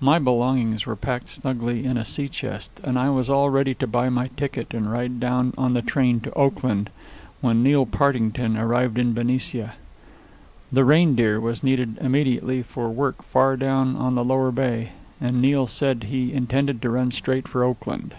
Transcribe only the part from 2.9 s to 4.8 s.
I was all ready to buy my ticket